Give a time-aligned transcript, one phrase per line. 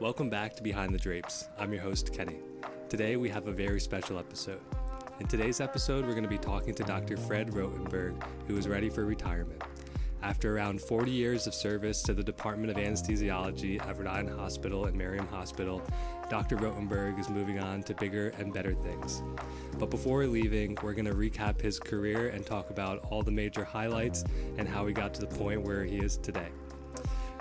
[0.00, 1.48] Welcome back to Behind the Drapes.
[1.56, 2.40] I'm your host, Kenny.
[2.88, 4.60] Today we have a very special episode.
[5.20, 7.16] In today's episode, we're going to be talking to Dr.
[7.16, 9.62] Fred Rotenberg, who is ready for retirement.
[10.20, 14.86] After around 40 years of service to the Department of Anesthesiology at Rhode Island Hospital
[14.86, 15.80] and Miriam Hospital,
[16.28, 16.56] Dr.
[16.56, 19.22] Rotenberg is moving on to bigger and better things.
[19.78, 23.62] But before leaving, we're going to recap his career and talk about all the major
[23.62, 24.24] highlights
[24.58, 26.48] and how he got to the point where he is today.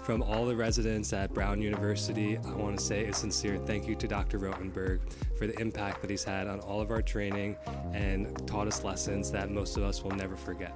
[0.04, 3.96] From all the residents at Brown University, I want to say a sincere thank you
[3.96, 4.38] to Dr.
[4.38, 5.00] Rotenberg
[5.38, 7.56] for the impact that he's had on all of our training
[7.94, 10.74] and taught us lessons that most of us will never forget.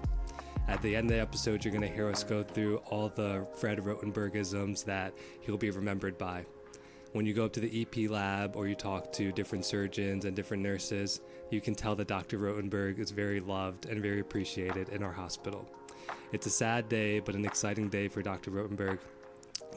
[0.69, 3.45] At the end of the episode, you're going to hear us go through all the
[3.57, 6.45] Fred Rotenbergisms that he'll be remembered by.
[7.11, 10.37] When you go up to the EP lab or you talk to different surgeons and
[10.37, 11.19] different nurses,
[11.51, 12.39] you can tell that Dr.
[12.39, 15.67] Rotenberg is very loved and very appreciated in our hospital.
[16.31, 18.51] It's a sad day, but an exciting day for Dr.
[18.51, 18.99] Rotenberg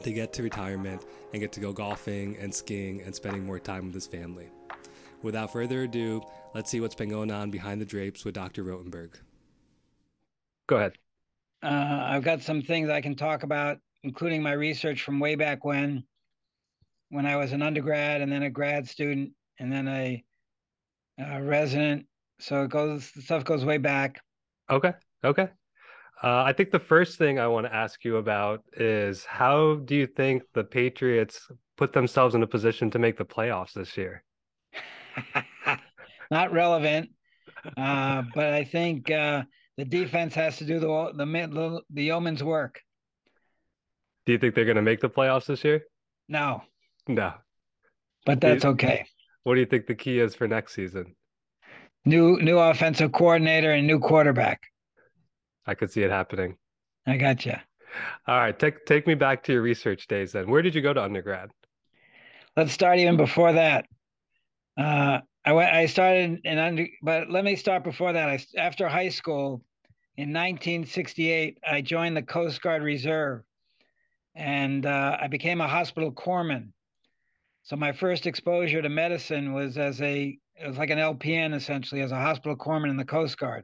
[0.03, 3.85] to get to retirement and get to go golfing and skiing and spending more time
[3.85, 4.49] with his family.
[5.21, 6.21] Without further ado,
[6.55, 8.63] let's see what's been going on behind the drapes with Dr.
[8.63, 9.13] Rotenberg.
[10.67, 10.93] Go ahead.
[11.63, 15.63] Uh, I've got some things I can talk about, including my research from way back
[15.63, 16.03] when,
[17.09, 20.23] when I was an undergrad and then a grad student and then a,
[21.19, 22.07] a resident.
[22.39, 24.21] So it goes, the stuff goes way back.
[24.69, 24.93] Okay.
[25.23, 25.49] Okay.
[26.23, 29.95] Uh, I think the first thing I want to ask you about is how do
[29.95, 34.23] you think the Patriots put themselves in a position to make the playoffs this year?
[36.31, 37.09] Not relevant,
[37.75, 39.43] uh, but I think uh,
[39.77, 42.79] the defense has to do the the the yeoman's work.
[44.27, 45.81] Do you think they're going to make the playoffs this year?
[46.29, 46.61] No.
[47.07, 47.33] No.
[48.27, 49.05] But that's okay.
[49.43, 51.15] What do you think the key is for next season?
[52.05, 54.61] New new offensive coordinator and new quarterback.
[55.65, 56.57] I could see it happening.
[57.05, 57.55] I got you.
[58.27, 60.31] All right, take take me back to your research days.
[60.31, 61.51] Then, where did you go to undergrad?
[62.55, 63.85] Let's start even before that.
[64.77, 65.73] Uh, I went.
[65.73, 68.29] I started in under, but let me start before that.
[68.29, 69.63] I after high school,
[70.17, 73.41] in 1968, I joined the Coast Guard Reserve,
[74.35, 76.69] and uh, I became a hospital corpsman.
[77.63, 82.01] So my first exposure to medicine was as a it was like an LPN essentially
[82.01, 83.63] as a hospital corpsman in the Coast Guard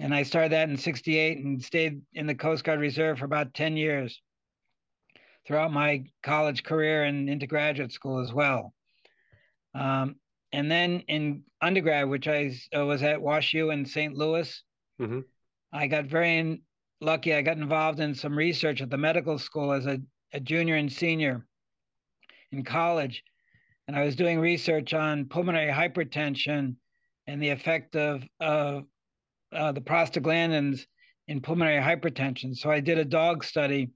[0.00, 3.52] and I started that in 68 and stayed in the Coast Guard Reserve for about
[3.52, 4.20] 10 years
[5.46, 8.72] throughout my college career and into graduate school as well.
[9.74, 10.16] Um,
[10.52, 14.16] and then in undergrad, which I uh, was at WashU in St.
[14.16, 14.62] Louis,
[15.00, 15.20] mm-hmm.
[15.72, 16.62] I got very
[17.02, 17.34] lucky.
[17.34, 20.00] I got involved in some research at the medical school as a,
[20.32, 21.46] a junior and senior
[22.52, 23.22] in college.
[23.86, 26.76] And I was doing research on pulmonary hypertension
[27.26, 28.84] and the effect of, of
[29.52, 30.86] uh, the prostaglandins
[31.28, 32.56] in pulmonary hypertension.
[32.56, 33.90] So I did a dog study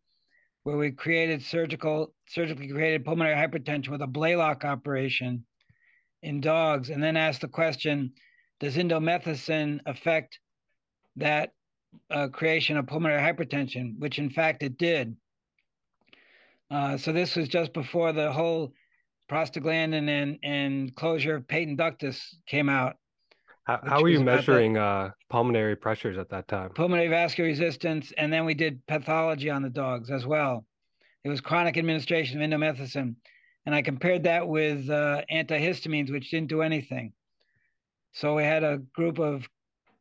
[0.62, 5.44] where we created surgical surgically created pulmonary hypertension with a Blalock operation
[6.22, 8.12] in dogs, and then asked the question:
[8.60, 10.38] Does indomethacin affect
[11.16, 11.52] that
[12.10, 13.98] uh, creation of pulmonary hypertension?
[13.98, 15.16] Which in fact it did.
[16.70, 18.72] Uh, so this was just before the whole
[19.30, 22.96] prostaglandin and, and closure of patent ductus came out.
[23.64, 26.70] How, how were you measuring uh, pulmonary pressures at that time?
[26.70, 30.66] Pulmonary vascular resistance, and then we did pathology on the dogs as well.
[31.24, 33.14] It was chronic administration of indomethacin,
[33.64, 37.14] and I compared that with uh, antihistamines, which didn't do anything.
[38.12, 39.48] So we had a group of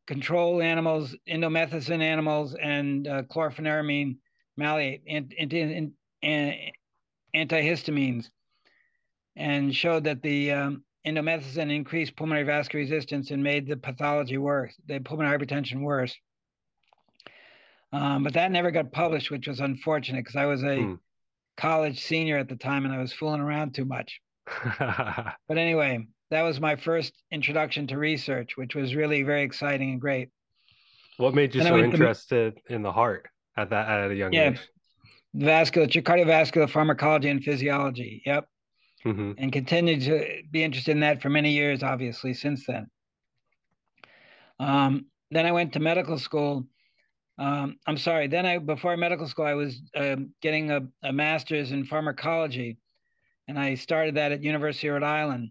[0.07, 4.18] control animals, indomethacin animals, and uh, chlorpheniramine
[4.57, 5.07] maleate,
[7.34, 8.30] antihistamines,
[9.38, 14.74] and showed that the um, indomethacin increased pulmonary vascular resistance and made the pathology worse,
[14.88, 16.16] the pulmonary hypertension worse.
[17.91, 20.94] Um, but that never got published, which was unfortunate because I was a hmm.
[21.58, 24.19] college senior at the time and I was fooling around too much.
[24.80, 30.01] but anyway, that was my first introduction to research, which was really very exciting and
[30.01, 30.30] great.
[31.18, 34.33] What made you and so interested to, in the heart at that at a young
[34.33, 34.60] yeah, age?
[35.36, 38.24] Vascular, cardiovascular pharmacology and physiology.
[38.25, 38.48] Yep
[39.06, 39.32] mm-hmm.
[39.38, 42.88] and continued to be interested in that for many years, obviously, since then.
[44.60, 46.66] Um, then I went to medical school.
[47.38, 48.28] Um, I'm sorry.
[48.28, 52.78] Then I, before medical school, I was uh, getting a, a, master's in pharmacology,
[53.48, 55.50] and I started that at University of Rhode Island.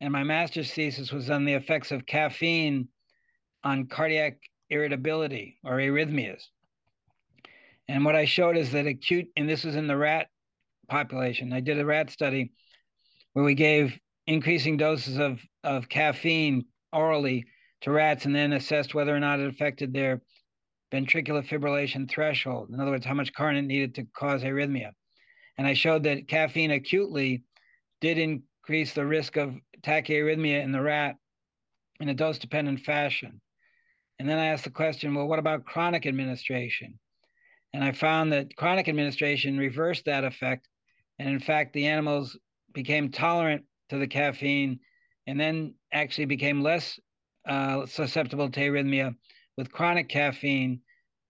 [0.00, 2.88] And my master's thesis was on the effects of caffeine
[3.62, 6.42] on cardiac irritability or arrhythmias.
[7.86, 10.28] And what I showed is that acute, and this was in the rat
[10.88, 11.52] population.
[11.52, 12.52] I did a rat study
[13.32, 17.44] where we gave increasing doses of, of caffeine orally
[17.80, 20.20] to rats and then assessed whether or not it affected their
[20.92, 22.68] ventricular fibrillation threshold.
[22.70, 24.92] In other words, how much current it needed to cause arrhythmia.
[25.58, 27.42] and I showed that caffeine acutely
[28.00, 31.16] did increase the risk of tachyarrhythmia in the rat
[32.00, 33.40] in a dose dependent fashion.
[34.18, 36.98] And then I asked the question, well, what about chronic administration?
[37.72, 40.68] And I found that chronic administration reversed that effect.
[41.18, 42.36] And in fact, the animals
[42.72, 44.80] became tolerant to the caffeine
[45.26, 46.98] and then actually became less
[47.46, 49.14] uh, susceptible to arrhythmia
[49.56, 50.80] with chronic caffeine,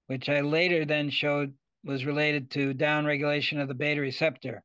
[0.07, 1.55] which I later then showed
[1.85, 4.63] was related to downregulation of the beta receptor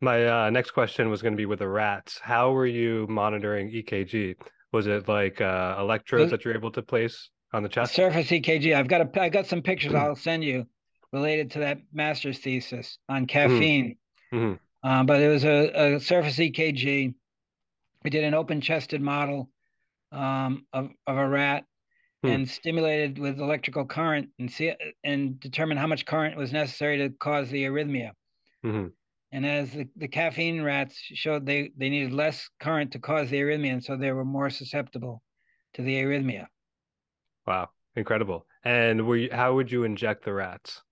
[0.04, 2.20] My uh, next question was going to be with the rats.
[2.22, 4.36] How were you monitoring EKG?
[4.70, 7.94] Was it like uh, electrodes that you're able to place on the chest?
[7.94, 8.76] Surface EKG.
[8.76, 10.66] I've got a, I got some pictures I'll send you
[11.10, 13.24] related to that master's thesis on mm-hmm.
[13.24, 13.96] caffeine.
[14.30, 14.86] Mm-hmm.
[14.86, 17.14] Um, but it was a, a, surface EKG.
[18.02, 19.48] We did an open-chested model
[20.12, 21.64] um, of, of a rat
[22.22, 22.28] hmm.
[22.28, 24.70] and stimulated with electrical current and see
[25.02, 28.10] and determine how much current was necessary to cause the arrhythmia.
[28.62, 28.88] Mm-hmm.
[29.34, 33.40] And as the, the caffeine rats showed, they, they needed less current to cause the
[33.40, 35.22] arrhythmia, and so they were more susceptible
[35.72, 36.46] to the arrhythmia.
[37.44, 38.46] Wow, incredible!
[38.62, 40.82] And were you, how would you inject the rats?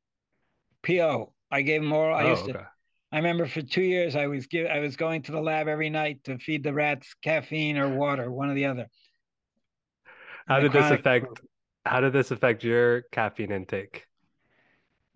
[0.82, 1.32] PO.
[1.52, 2.16] I gave them oral.
[2.16, 2.66] I oh, used to.
[3.12, 5.88] I remember for two years I was give, I was going to the lab every
[5.88, 8.88] night to feed the rats caffeine or water, one or the other.
[10.48, 11.42] How did this affect?
[11.86, 14.04] How did this affect your caffeine intake?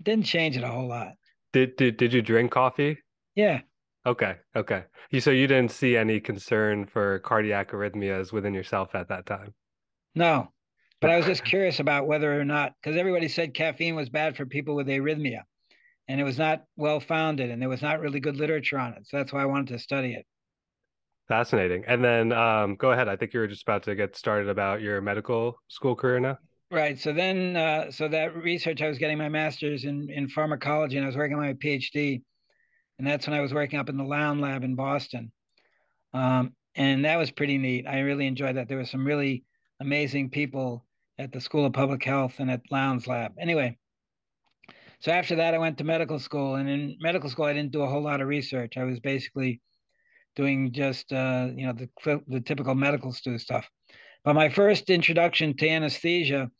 [0.00, 1.14] Didn't change it a whole lot.
[1.52, 2.98] Did did did you drink coffee?
[3.36, 3.60] Yeah.
[4.04, 4.36] Okay.
[4.56, 4.84] Okay.
[5.10, 9.54] You so you didn't see any concern for cardiac arrhythmias within yourself at that time?
[10.14, 10.48] No,
[11.00, 14.36] but I was just curious about whether or not because everybody said caffeine was bad
[14.36, 15.42] for people with arrhythmia,
[16.08, 19.06] and it was not well founded, and there was not really good literature on it.
[19.06, 20.26] So that's why I wanted to study it.
[21.28, 21.84] Fascinating.
[21.86, 23.08] And then um, go ahead.
[23.08, 26.38] I think you were just about to get started about your medical school career now.
[26.70, 26.98] Right.
[26.98, 31.04] So then, uh, so that research, I was getting my master's in, in pharmacology and
[31.04, 32.22] I was working on my PhD.
[32.98, 35.32] And that's when I was working up in the Lown Lab in Boston.
[36.14, 37.86] Um, and that was pretty neat.
[37.86, 38.68] I really enjoyed that.
[38.68, 39.44] There were some really
[39.80, 40.86] amazing people
[41.18, 43.32] at the School of Public Health and at Lown's Lab.
[43.38, 43.78] Anyway,
[45.00, 46.54] so after that, I went to medical school.
[46.56, 48.76] And in medical school, I didn't do a whole lot of research.
[48.76, 49.60] I was basically
[50.36, 53.68] doing just uh, you know the the typical medical student stuff.
[54.24, 56.50] But my first introduction to anesthesia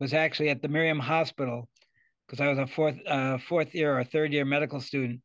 [0.00, 1.68] was actually at the Miriam Hospital
[2.26, 5.20] because I was a fourth uh, fourth year or third year medical student,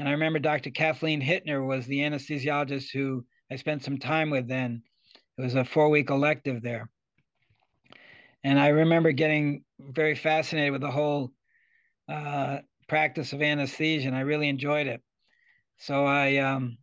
[0.00, 0.70] and I remember Dr.
[0.70, 4.82] Kathleen Hittner was the anesthesiologist who I spent some time with then.
[5.36, 6.88] It was a four week elective there,
[8.42, 11.32] and I remember getting very fascinated with the whole
[12.08, 15.02] uh, practice of anesthesia, and I really enjoyed it.
[15.76, 16.78] So I um,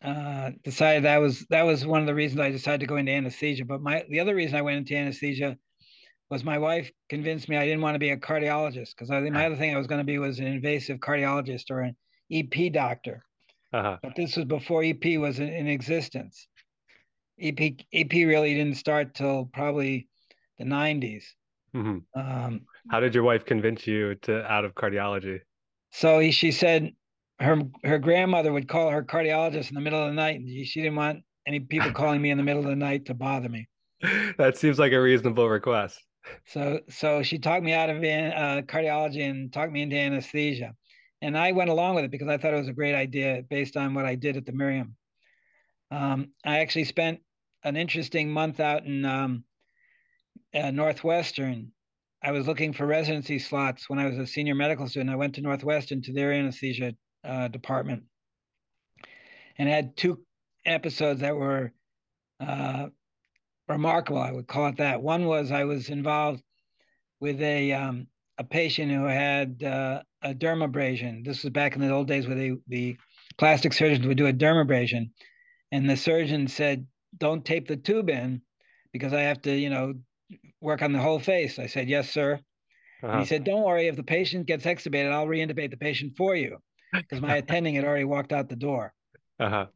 [0.00, 3.10] uh, decided that was that was one of the reasons I decided to go into
[3.10, 3.64] anesthesia.
[3.64, 5.56] But my the other reason I went into anesthesia
[6.30, 9.46] was my wife convinced me I didn't want to be a cardiologist because I my
[9.46, 11.96] other thing I was going to be was an invasive cardiologist or an
[12.30, 13.24] EP doctor.
[13.72, 13.98] Uh-huh.
[14.02, 16.48] But this was before EP was in, in, existence.
[17.40, 20.08] EP EP really didn't start till probably
[20.58, 21.24] the 90s.
[21.74, 22.20] Mm-hmm.
[22.20, 25.40] Um, How did your wife convince you to out of cardiology?
[25.92, 26.92] So he, she said,
[27.38, 30.82] her her grandmother would call her cardiologist in the middle of the night, and she
[30.82, 33.68] didn't want any people calling me in the middle of the night to bother me.
[34.38, 36.00] that seems like a reasonable request.
[36.46, 40.74] So, so she talked me out of uh, cardiology and talked me into anesthesia,
[41.22, 43.76] and I went along with it because I thought it was a great idea based
[43.76, 44.96] on what I did at the Miriam.
[45.90, 47.20] Um, I actually spent
[47.64, 49.44] an interesting month out in um,
[50.54, 51.72] uh, Northwestern.
[52.22, 55.10] I was looking for residency slots when I was a senior medical student.
[55.10, 58.04] I went to Northwestern to their anesthesia uh, department
[59.58, 60.20] and had two
[60.64, 61.72] episodes that were
[62.40, 62.86] uh,
[63.68, 64.20] remarkable.
[64.20, 65.02] I would call it that.
[65.02, 66.42] One was I was involved
[67.20, 68.06] with a um,
[68.38, 71.24] a patient who had uh, a dermabrasion.
[71.24, 72.96] This was back in the old days where they, the
[73.38, 75.10] plastic surgeons would do a dermabrasion,
[75.72, 76.86] and the surgeon said,
[77.16, 78.42] "Don't tape the tube in
[78.92, 79.94] because I have to, you know,
[80.60, 82.40] work on the whole face." I said, "Yes, sir."
[83.02, 83.12] Uh-huh.
[83.12, 83.86] And he said, "Don't worry.
[83.86, 86.58] If the patient gets extubated, I'll reintubate the patient for you,"
[86.92, 88.92] because my attending had already walked out the door.
[89.38, 89.66] Uh-huh.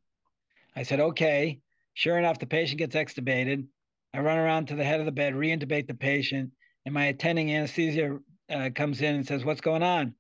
[0.77, 1.61] I said, "Okay."
[1.97, 3.69] Sure enough, the patient gets extubated.
[4.13, 6.51] I run around to the head of the bed, reintubate the patient,
[6.85, 8.19] and my attending anesthesia
[8.51, 10.15] uh, comes in and says, "What's going on?"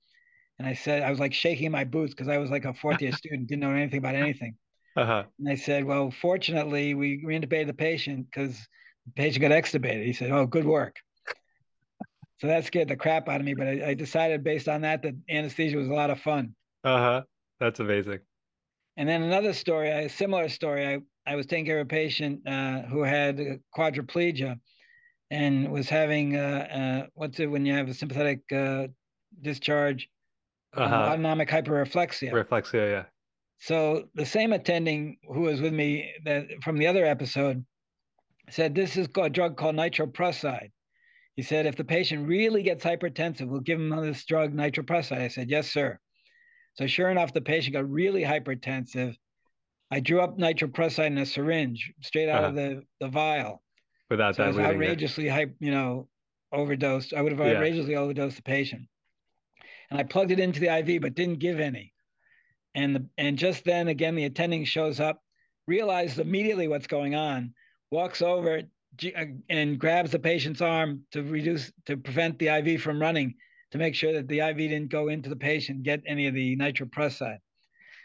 [0.58, 3.02] And I said, I was like shaking my boots because I was like a fourth
[3.02, 4.56] year student, didn't know anything about anything.
[4.96, 5.24] Uh-huh.
[5.38, 8.56] And I said, "Well, fortunately, we reintubated the patient because
[9.06, 10.96] the patient got extubated." He said, "Oh, good work."
[12.38, 15.02] so that scared the crap out of me, but I, I decided based on that
[15.02, 16.54] that anesthesia was a lot of fun.
[16.84, 17.22] Uh huh.
[17.58, 18.20] That's amazing.
[18.96, 20.86] And then another story, a similar story.
[20.86, 24.60] I I was taking care of a patient uh, who had quadriplegia
[25.30, 28.88] and was having uh, uh, what's it when you have a sympathetic uh,
[29.40, 30.08] discharge,
[30.76, 30.94] uh-huh.
[30.94, 32.32] autonomic hyperreflexia.
[32.32, 33.04] Reflexia, yeah.
[33.58, 37.64] So the same attending who was with me that from the other episode
[38.50, 40.70] said this is a drug called nitroprusside.
[41.36, 45.20] He said if the patient really gets hypertensive, we'll give him this drug nitroprusside.
[45.20, 45.98] I said yes, sir.
[46.74, 49.14] So sure enough, the patient got really hypertensive
[49.94, 52.48] I drew up nitroprusside in a syringe straight out uh-huh.
[52.48, 53.62] of the, the vial.
[54.10, 56.08] Without so that, I was outrageously hype, you know,
[56.52, 57.14] overdosed.
[57.14, 57.54] I would have yeah.
[57.54, 58.88] outrageously overdosed the patient.
[59.90, 61.92] And I plugged it into the IV, but didn't give any.
[62.74, 65.22] And the, and just then again, the attending shows up,
[65.66, 67.54] realizes immediately what's going on,
[67.90, 68.62] walks over
[69.04, 73.34] uh, and grabs the patient's arm to reduce to prevent the IV from running,
[73.70, 76.56] to make sure that the IV didn't go into the patient, get any of the
[76.56, 77.38] nitroprusside.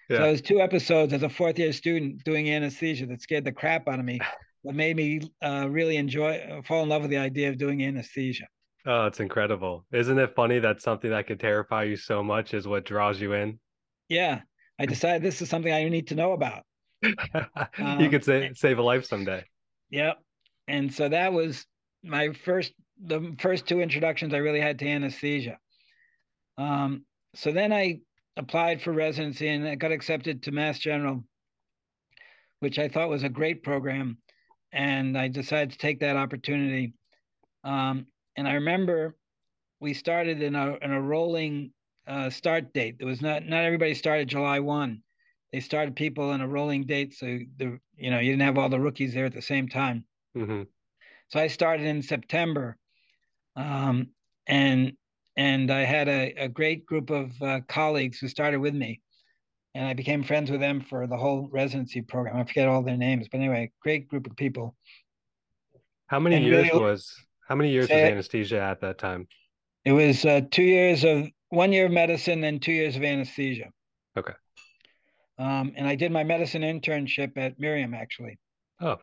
[0.09, 0.17] Yeah.
[0.17, 3.51] So it was two episodes as a fourth year student doing anesthesia that scared the
[3.51, 4.19] crap out of me,
[4.63, 8.47] but made me uh, really enjoy, fall in love with the idea of doing anesthesia.
[8.89, 9.85] Oh, it's incredible.
[9.91, 13.33] Isn't it funny that something that could terrify you so much is what draws you
[13.33, 13.59] in?
[14.07, 14.41] Yeah.
[14.79, 16.63] I decided this is something I need to know about.
[17.77, 19.45] um, you could save, save a life someday.
[19.91, 20.17] Yep.
[20.67, 21.67] And so that was
[22.03, 25.59] my first, the first two introductions I really had to anesthesia.
[26.57, 27.05] Um,
[27.35, 27.99] so then I
[28.37, 31.23] applied for residency and I got accepted to Mass General,
[32.59, 34.17] which I thought was a great program.
[34.71, 36.93] And I decided to take that opportunity.
[37.63, 38.07] Um,
[38.39, 39.17] and I remember
[39.81, 41.73] we started in a, in a rolling
[42.07, 42.97] uh, start date.
[42.97, 45.01] There was not, not everybody started July 1.
[45.51, 47.13] They started people in a rolling date.
[47.15, 47.25] So,
[47.57, 50.05] the, you know, you didn't have all the rookies there at the same time.
[50.37, 50.63] Mm-hmm.
[51.27, 52.77] So I started in September.
[53.57, 54.11] Um,
[54.47, 54.93] and
[55.35, 59.01] and I had a, a great group of uh, colleagues who started with me,
[59.75, 62.37] and I became friends with them for the whole residency program.
[62.37, 64.75] I forget all their names, but anyway, great group of people.
[66.07, 67.13] How many and years really, was
[67.49, 69.27] how many years was anesthesia at that time?
[69.83, 73.69] It was uh, two years of one year of medicine and two years of anesthesia.
[74.17, 74.33] Okay.
[75.37, 78.39] Um, and I did my medicine internship at Miriam actually.
[78.79, 78.97] Oh.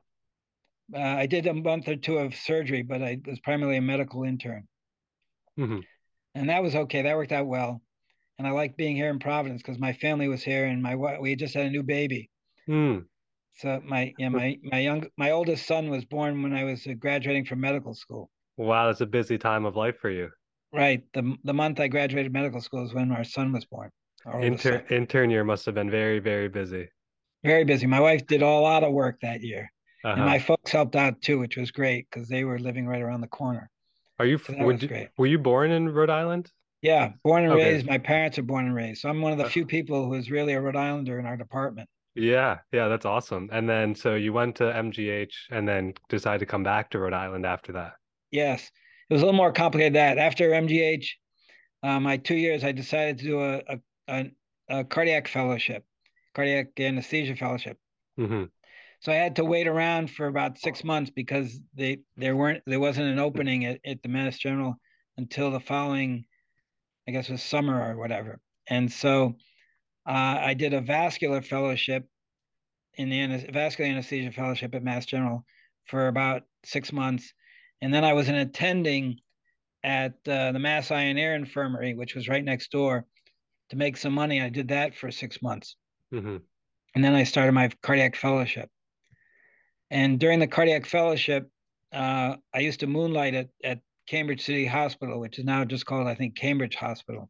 [0.95, 4.23] Uh, I did a month or two of surgery, but I was primarily a medical
[4.23, 4.69] intern.
[5.59, 5.81] Mm-hmm
[6.37, 7.03] and that was okay.
[7.03, 7.81] That worked out well.
[8.39, 11.35] And I liked being here in Providence because my family was here, and my we
[11.35, 12.31] just had a new baby.
[12.69, 13.07] Mm.
[13.55, 16.93] So my yeah my my young my oldest son was born when I was uh,
[16.93, 18.31] graduating from medical school.
[18.57, 20.31] Wow, that's a busy time of life for you.
[20.73, 21.03] Right.
[21.15, 23.91] The the month I graduated medical school is when our son was born.
[24.41, 26.89] Inter, intern year must have been very very busy.
[27.45, 27.87] Very busy.
[27.87, 29.71] My wife did a lot of work that year,
[30.05, 30.15] uh-huh.
[30.15, 33.21] and my folks helped out too, which was great because they were living right around
[33.21, 33.71] the corner.
[34.19, 34.39] Are you?
[34.39, 36.51] So would, were you born in Rhode Island?
[36.83, 37.75] Yeah, born and okay.
[37.75, 37.87] raised.
[37.87, 39.03] My parents are born and raised.
[39.03, 41.37] So I'm one of the uh, few people who's really a Rhode Islander in our
[41.37, 41.89] department.
[42.15, 43.49] Yeah, yeah, that's awesome.
[43.53, 47.13] And then so you went to MGH and then decided to come back to Rhode
[47.13, 47.93] Island after that.
[48.31, 48.71] Yes,
[49.09, 49.95] it was a little more complicated.
[49.95, 51.07] That after MGH,
[51.83, 53.79] uh, my two years, I decided to do a a,
[54.09, 54.31] a,
[54.69, 55.85] a cardiac fellowship,
[56.35, 57.79] cardiac anesthesia fellowship.
[58.19, 58.45] Mm-hmm.
[59.01, 62.81] So I had to wait around for about six months because they there weren't there
[62.81, 64.77] wasn't an opening at, at the Mass General
[65.17, 66.25] until the following,
[67.07, 68.41] I guess, was summer or whatever.
[68.69, 69.37] And so
[70.07, 72.09] uh, I did a vascular fellowship
[72.95, 75.45] in the vascular anesthesia fellowship at Mass General
[75.87, 77.33] for about six months,
[77.81, 79.21] and then I was an attending
[79.83, 83.07] at uh, the Mass Eye and Ear Infirmary, which was right next door,
[83.71, 84.41] to make some money.
[84.41, 85.77] I did that for six months,
[86.11, 86.39] hmm
[86.95, 88.71] and then I started my cardiac fellowship.
[89.91, 91.51] And during the cardiac fellowship,
[91.93, 96.09] uh, I used to moonlight at, at Cambridge City Hospital, which is now just called,
[96.09, 97.29] I think, Cambridge Hospital,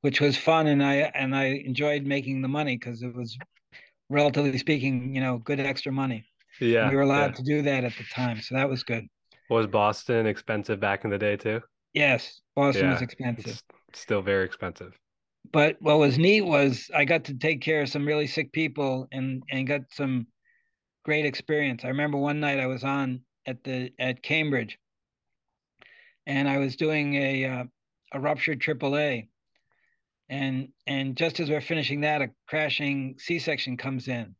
[0.00, 3.36] which was fun, and I and I enjoyed making the money because it was,
[4.08, 6.24] relatively speaking, you know, good extra money.
[6.60, 6.90] Yeah.
[6.90, 7.36] we were allowed yeah.
[7.36, 9.06] to do that at the time, so that was good.
[9.50, 11.60] Was Boston expensive back in the day too?
[11.94, 13.62] Yes, Boston was expensive.
[13.88, 14.92] It's still very expensive.
[15.52, 19.08] but what was neat was I got to take care of some really sick people
[19.12, 20.26] and and got some
[21.04, 21.84] great experience.
[21.84, 24.78] I remember one night I was on at the at Cambridge,
[26.26, 27.64] and I was doing a uh,
[28.12, 29.28] a ruptured AAA,
[30.28, 34.34] and and just as we're finishing that, a crashing C-section comes in.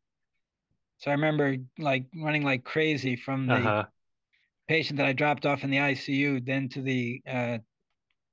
[0.99, 3.85] So I remember like running like crazy from the Uh-huh.
[4.67, 7.57] patient that I dropped off in the ICU, then to the uh,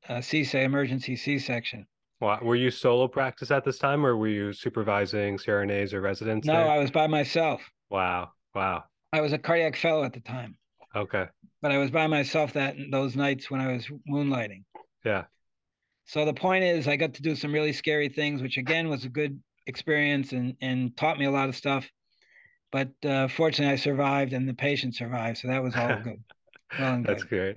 [0.09, 1.87] uh, C emergency C-section.
[2.21, 2.41] Wow.
[2.43, 6.55] Were you solo practice at this time or were you supervising CRNAs or residents No,
[6.55, 6.69] there?
[6.69, 7.63] I was by myself.
[7.91, 8.33] Wow.
[8.55, 8.85] Wow.
[9.13, 10.59] I was a cardiac fellow at the time,
[10.95, 11.27] Okay.
[11.63, 14.65] but I was by myself that those nights when I was moonlighting.
[15.05, 15.25] Yeah.
[16.07, 19.05] So the point is, I got to do some really scary things, which again was
[19.05, 21.89] a good experience and and taught me a lot of stuff.
[22.73, 26.23] But uh, fortunately, I survived, and the patient survived, so that was all good.
[26.79, 27.29] Well That's good.
[27.29, 27.57] great.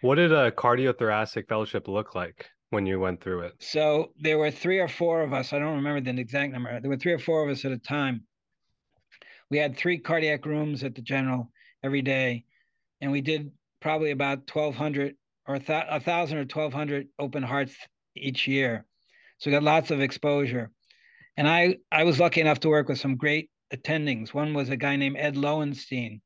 [0.00, 3.54] What did a cardiothoracic fellowship look like when you went through it?
[3.60, 5.52] So there were three or four of us.
[5.52, 6.80] I don't remember the exact number.
[6.80, 8.24] There were three or four of us at a time.
[9.48, 11.50] We had three cardiac rooms at the general
[11.82, 12.44] every day,
[13.00, 15.14] and we did probably about 1,200
[15.46, 17.74] or a, a thousand or 1,200 open hearts
[18.14, 18.84] each year.
[19.38, 20.70] So we got lots of exposure.
[21.36, 24.34] And I, I was lucky enough to work with some great attendings.
[24.34, 26.20] One was a guy named Ed Lowenstein,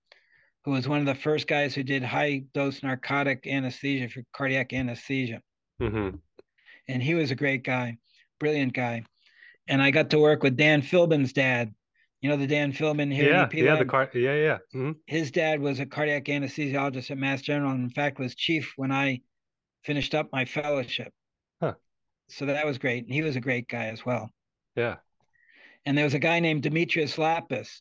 [0.65, 4.73] who was one of the first guys who did high dose narcotic anesthesia for cardiac
[4.73, 5.41] anesthesia
[5.79, 6.11] hmm
[6.89, 7.97] and he was a great guy,
[8.39, 9.05] brilliant guy.
[9.69, 11.73] And I got to work with Dan Philbin's dad.
[12.21, 13.49] You know the Dan Philbin here Yeah.
[13.53, 13.77] Yeah.
[13.77, 14.11] The car.
[14.15, 14.35] Yeah.
[14.35, 14.59] Yeah.
[14.73, 18.73] hmm His dad was a cardiac anesthesiologist at Mass General, and in fact was chief
[18.77, 19.21] when I
[19.85, 21.13] finished up my fellowship.
[21.61, 21.75] Huh.
[22.29, 23.05] So that was great.
[23.05, 24.31] And he was a great guy as well.
[24.77, 24.97] Yeah.
[25.85, 27.81] And there was a guy named Demetrius Lappas,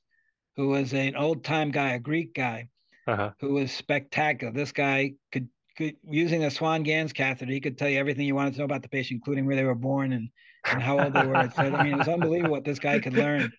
[0.55, 2.67] who was an old time guy, a Greek guy,
[3.07, 3.31] Uh-huh.
[3.39, 4.51] who was spectacular.
[4.53, 8.35] This guy could, could using a Swan Ganz catheter, he could tell you everything you
[8.35, 10.29] wanted to know about the patient, including where they were born and,
[10.71, 11.49] and how old they were.
[11.55, 13.51] So I mean, it was unbelievable what this guy could learn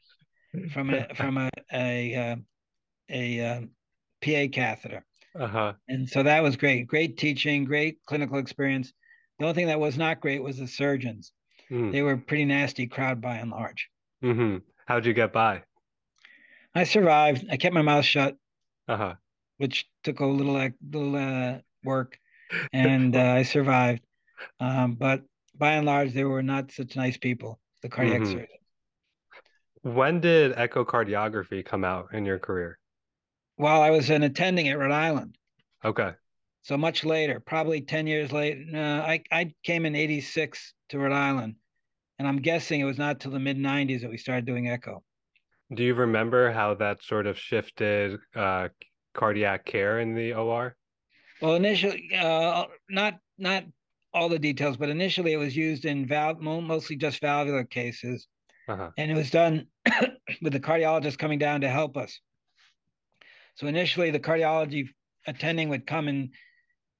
[0.72, 2.36] from a from a a uh,
[3.08, 3.60] a uh,
[4.22, 5.04] PA catheter.
[5.38, 5.72] Uh-huh.
[5.88, 6.86] And so that was great.
[6.86, 8.92] Great teaching, great clinical experience.
[9.38, 11.32] The only thing that was not great was the surgeons.
[11.70, 11.90] Mm.
[11.90, 13.88] They were a pretty nasty crowd by and large.
[14.22, 15.64] Hmm How'd you get by?
[16.74, 17.46] I survived.
[17.50, 18.36] I kept my mouth shut,
[18.88, 19.16] Uh-huh.
[19.58, 22.18] which took a little like little uh, work,
[22.72, 24.02] and uh, I survived.
[24.60, 25.24] Um, but
[25.56, 27.60] by and large, they were not such nice people.
[27.82, 28.26] The cardiac Mhm.
[28.26, 28.58] surgeons.
[29.82, 32.80] When did echocardiography come out in your career?
[33.56, 35.38] While I was an attending at Rhode Island,
[35.84, 36.14] Okay.
[36.62, 38.64] so much later, probably ten years later.
[38.74, 41.56] Uh, I I came in '86 to Rhode Island,
[42.18, 45.04] and I'm guessing it was not till the mid '90s that we started doing echo.
[45.74, 48.68] Do you remember how that sort of shifted uh,
[49.14, 50.76] cardiac care in the OR?
[51.40, 53.64] Well, initially, uh, not not
[54.14, 58.28] all the details, but initially it was used in valve, mostly just valvular cases,
[58.68, 58.92] Uh-huh.
[58.96, 59.68] and it was done
[60.42, 62.20] with the cardiologist coming down to help us.
[63.54, 64.88] So initially, the cardiology
[65.26, 66.34] attending would come and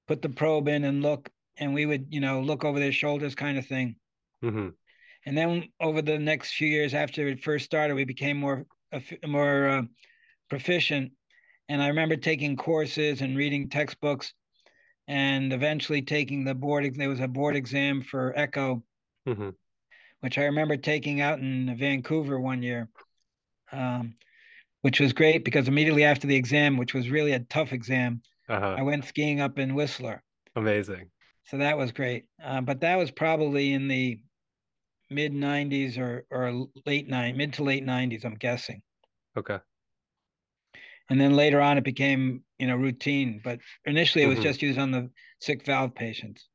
[0.07, 3.35] put the probe in and look, and we would, you know, look over their shoulders,
[3.35, 3.97] kind of thing.
[4.41, 4.75] hmm
[5.25, 8.65] And then over the next few years after it first started, we became more
[9.25, 9.83] more uh,
[10.49, 11.13] proficient.
[11.69, 14.33] And I remember taking courses and reading textbooks,
[15.07, 16.93] and eventually taking the board.
[16.95, 18.83] There was a board exam for echo,
[19.25, 19.49] hmm
[20.21, 22.89] which I remember taking out in Vancouver one year,
[23.71, 24.15] um,
[24.81, 28.75] which was great because immediately after the exam, which was really a tough exam, Uh-huh.
[28.77, 30.23] I went skiing up in Whistler.
[30.55, 31.09] Amazing.
[31.45, 32.25] So that was great.
[32.43, 34.19] Uh, but that was probably in the
[35.09, 38.81] mid 90s or, or late 90s, mid to late 90s, I'm guessing.
[39.35, 39.59] Okay.
[41.09, 43.39] And then later on, it became, you know, routine.
[43.43, 44.41] But initially, it was Mhm.
[44.41, 46.49] just used on the sick valve patients.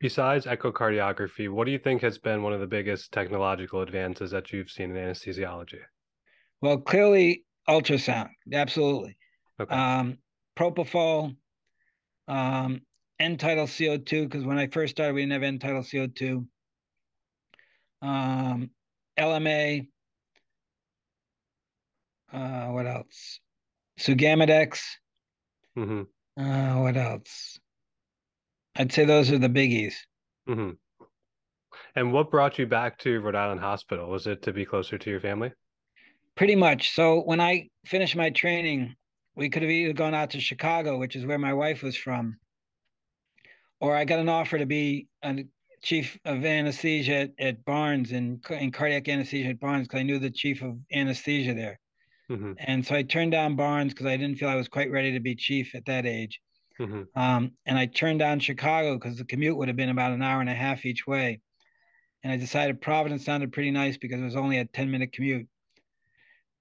[0.00, 4.52] Besides echocardiography, what do you think has been one of the biggest technological advances that
[4.52, 5.80] you've seen in anesthesiology?
[6.60, 9.18] Well, clearly, ultrasound, absolutely.
[9.60, 9.78] Okay.
[9.78, 10.18] Um,
[10.56, 11.36] propofol,
[12.28, 12.82] um,
[13.18, 16.48] end tidal CO2, because when I first started, we didn't have end tidal CO2.
[18.02, 18.70] Um,
[19.18, 19.88] LMA,
[22.32, 23.40] uh, what else?
[23.98, 24.80] Sugammadex.
[25.78, 26.42] Mm-hmm.
[26.42, 27.58] Uh, what else?
[28.76, 29.94] I'd say those are the biggies.
[30.48, 30.70] Mm-hmm.
[31.94, 34.08] And what brought you back to Rhode Island Hospital?
[34.08, 35.52] Was it to be closer to your family?
[36.34, 36.94] Pretty much.
[36.94, 38.96] So when I finished my training,
[39.36, 42.38] we could have either gone out to Chicago, which is where my wife was from,
[43.80, 45.44] or I got an offer to be a
[45.82, 50.04] chief of anesthesia at, at Barnes and in, in cardiac anesthesia at Barnes because I
[50.04, 51.80] knew the chief of anesthesia there.
[52.30, 52.52] Mm-hmm.
[52.58, 55.20] And so I turned down Barnes because I didn't feel I was quite ready to
[55.20, 56.40] be chief at that age.
[56.80, 57.20] Mm-hmm.
[57.20, 60.40] Um, and I turned down Chicago because the commute would have been about an hour
[60.40, 61.40] and a half each way.
[62.22, 65.48] And I decided Providence sounded pretty nice because it was only a 10 minute commute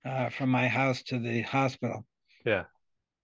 [0.03, 2.05] uh, from my house to the hospital.
[2.45, 2.63] Yeah.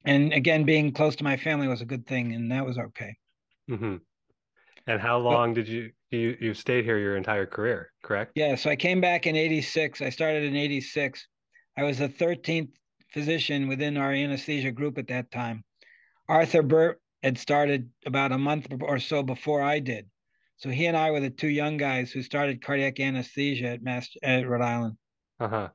[0.06, 3.18] And again, being close to my family was a good thing, and that was okay.
[3.70, 3.96] Mm-hmm.
[4.88, 7.92] And how long did you you you stayed here your entire career?
[8.04, 8.32] Correct.
[8.36, 8.56] Yeah.
[8.56, 10.02] So I came back in '86.
[10.02, 11.28] I started in '86.
[11.78, 12.72] I was the 13th
[13.14, 15.64] physician within our anesthesia group at that time.
[16.28, 20.10] Arthur Burt had started about a month or so before I did.
[20.58, 24.10] So he and I were the two young guys who started cardiac anesthesia at Mass
[24.24, 24.98] at Rhode Island.
[25.40, 25.70] Uh-huh.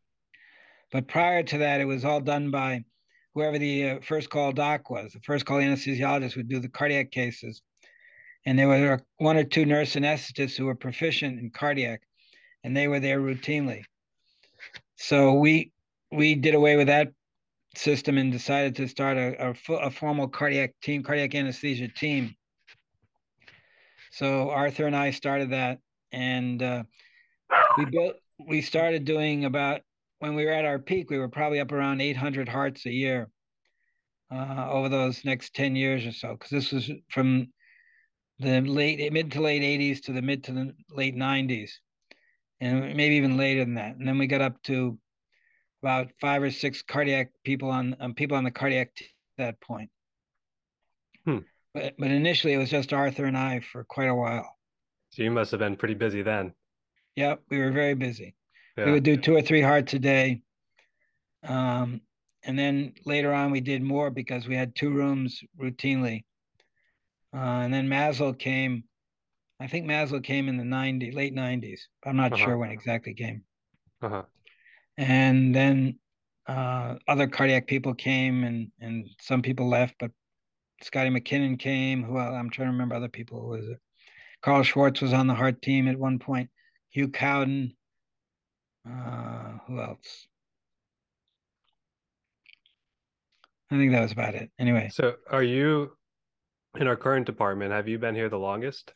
[0.91, 2.85] But prior to that, it was all done by
[3.35, 5.13] whoever the uh, first call doc was.
[5.13, 7.63] The first call anesthesiologist would do the cardiac cases.
[8.45, 12.03] And there were one or two nurse anesthetists who were proficient in cardiac,
[12.65, 13.85] and they were there routinely.
[14.97, 15.73] So we
[16.11, 17.13] we did away with that
[17.75, 22.35] system and decided to start a, a, a formal cardiac team, cardiac anesthesia team.
[24.11, 25.79] So Arthur and I started that,
[26.13, 26.83] and uh,
[27.79, 28.17] we built.
[28.47, 29.83] We started doing about
[30.19, 33.29] when we were at our peak, we were probably up around 800 hearts a year
[34.31, 37.49] uh, over those next 10 years or so, because this was from
[38.43, 41.71] the late mid to late 80s to the mid to the late 90s,
[42.61, 43.97] and maybe even later than that.
[43.97, 44.99] And then we got up to
[45.83, 49.07] about five or six cardiac people on um, people on the cardiac at
[49.39, 49.91] that point.
[51.25, 51.39] Hmm.
[51.75, 54.57] But but initially it was just Arthur and I for quite a while.
[55.11, 56.53] So you must have been pretty busy then.
[57.17, 58.35] Yep, we were very busy.
[58.77, 58.87] Yeah.
[58.87, 60.43] We would do two or three hearts a day.
[61.43, 62.01] Um,
[62.45, 66.25] and then later on, we did more because we had two rooms routinely.
[67.35, 68.85] Uh, and then Maslow came.
[69.61, 71.81] I think Maslow came in the 90, late 90s.
[72.05, 72.45] I'm not uh-huh.
[72.45, 73.45] sure when exactly came.
[74.03, 74.23] Uh-huh.
[74.99, 75.99] And then
[76.47, 80.11] uh, other cardiac people came, and and some people left, but
[80.83, 82.03] Scotty McKinnon came.
[82.03, 83.41] Who I'm trying to remember other people.
[83.41, 83.79] Who was it?
[84.43, 86.51] Carl Schwartz was on the heart team at one point.
[86.91, 87.75] Hugh Cowden.
[88.87, 90.27] Uh, who else?
[93.71, 94.51] I think that was about it.
[94.59, 94.91] Anyway.
[94.93, 95.93] So, are you
[96.79, 97.73] in our current department?
[97.73, 98.93] Have you been here the longest?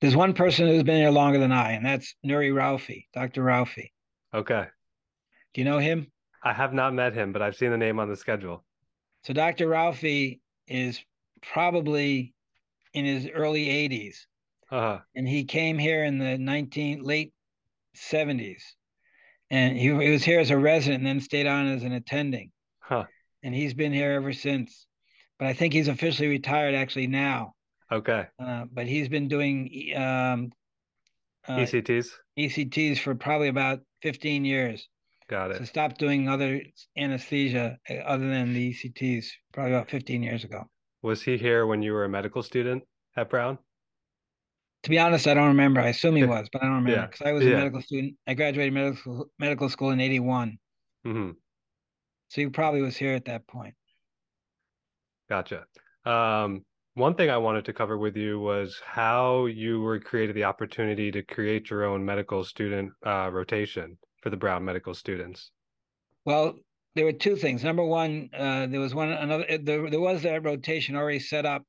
[0.00, 3.42] There's one person who's been here longer than I, and that's Nuri Ralphie, Dr.
[3.42, 3.92] Ralphie.
[4.32, 4.66] Okay.
[5.54, 6.10] Do you know him?
[6.42, 8.64] I have not met him, but I've seen the name on the schedule.
[9.22, 9.68] So Dr.
[9.68, 11.00] Ralphie is
[11.40, 12.34] probably
[12.92, 14.16] in his early 80s.
[14.70, 14.98] Uh-huh.
[15.14, 17.32] And he came here in the 19 late
[17.96, 18.62] 70s.
[19.50, 22.50] And he, he was here as a resident and then stayed on as an attending.
[22.80, 23.04] Huh.
[23.42, 24.86] And he's been here ever since.
[25.38, 27.54] But I think he's officially retired actually now.
[27.90, 28.26] Okay.
[28.38, 30.52] Uh, but he's been doing um,
[31.46, 32.08] uh, ECTs?
[32.38, 34.88] ECTs for probably about 15 years.
[35.28, 35.58] Got it.
[35.58, 36.60] So stopped doing other
[36.96, 40.64] anesthesia uh, other than the ECTs probably about 15 years ago.
[41.02, 42.82] Was he here when you were a medical student
[43.16, 43.58] at Brown?
[44.84, 45.80] to be honest, I don't remember.
[45.80, 47.28] I assume he was, but I don't remember because yeah.
[47.28, 47.52] I was yeah.
[47.52, 48.14] a medical student.
[48.26, 50.58] I graduated medical medical school in '81.
[51.06, 51.30] Mm-hmm.
[52.28, 53.74] So he probably was here at that point.
[55.34, 55.64] Gotcha.
[56.06, 60.44] Um, one thing I wanted to cover with you was how you were created the
[60.44, 65.50] opportunity to create your own medical student uh, rotation for the Brown medical students.
[66.24, 66.54] Well,
[66.94, 67.64] there were two things.
[67.64, 69.44] Number one, uh, there was one another.
[69.60, 71.64] There, there was that rotation already set up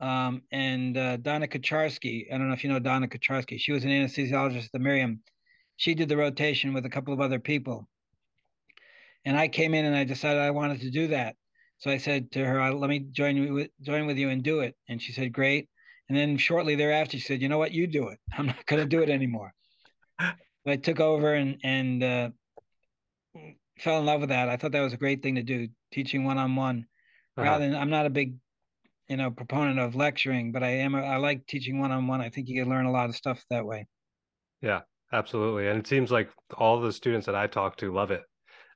[0.00, 2.32] um, and uh, Donna Kacharsky.
[2.32, 3.60] I don't know if you know Donna Kacharsky.
[3.60, 5.20] She was an anesthesiologist at the Miriam.
[5.76, 7.86] She did the rotation with a couple of other people.
[9.26, 11.36] And I came in and I decided I wanted to do that.
[11.78, 14.60] So I said to her, "Let me join you with, join with you and do
[14.60, 15.68] it." And she said, "Great."
[16.08, 17.72] And then shortly thereafter, she said, "You know what?
[17.72, 18.18] You do it.
[18.36, 19.52] I'm not going to do it anymore."
[20.66, 22.30] I took over and and uh,
[23.78, 24.48] fell in love with that.
[24.48, 26.86] I thought that was a great thing to do, teaching one on one.
[27.36, 28.34] Rather than I'm not a big
[29.08, 32.20] you know proponent of lecturing, but I am I like teaching one on one.
[32.20, 33.86] I think you can learn a lot of stuff that way.
[34.60, 34.80] Yeah,
[35.12, 38.22] absolutely, and it seems like all the students that I talk to love it.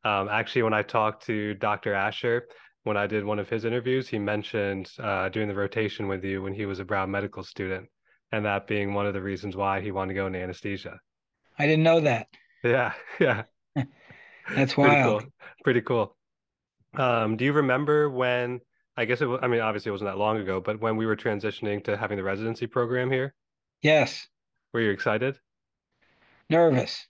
[0.04, 1.94] Um, actually, when I talked to Dr.
[1.94, 2.46] Asher,
[2.84, 6.42] when I did one of his interviews, he mentioned uh, doing the rotation with you
[6.42, 7.88] when he was a Brown medical student,
[8.32, 10.98] and that being one of the reasons why he wanted to go into anesthesia.
[11.58, 12.28] I didn't know that.
[12.64, 13.44] Yeah, yeah.
[14.54, 14.82] That's wild.
[14.84, 15.32] Pretty cool.
[15.64, 16.16] Pretty cool.
[16.94, 18.60] Um, do you remember when?
[18.96, 19.26] I guess it.
[19.26, 21.96] Was, I mean, obviously it wasn't that long ago, but when we were transitioning to
[21.96, 23.34] having the residency program here.
[23.80, 24.26] Yes.
[24.72, 25.38] Were you excited?
[26.48, 27.06] Nervous.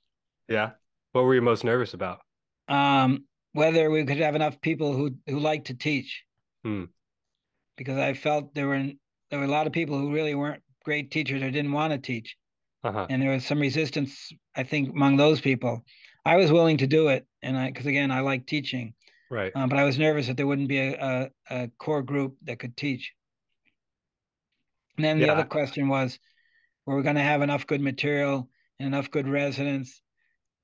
[0.49, 0.71] Yeah.
[1.13, 2.21] What were you most nervous about?
[2.69, 6.25] Um, whether we could have enough people who who like to teach.
[6.65, 6.85] Hmm.
[7.77, 8.91] Because I felt there were
[9.31, 11.99] there were a lot of people who really weren't great teachers or didn't want to
[11.99, 12.37] teach,
[12.85, 13.07] uh-huh.
[13.09, 14.33] and there was some resistance.
[14.55, 15.85] I think among those people,
[16.25, 18.95] I was willing to do it, and I because again I like teaching.
[19.31, 19.51] Right.
[19.55, 22.59] Um, but I was nervous that there wouldn't be a, a, a core group that
[22.59, 23.15] could teach.
[24.99, 25.27] And then yeah.
[25.27, 26.19] the other question was,
[26.85, 30.03] were we going to have enough good material and enough good residents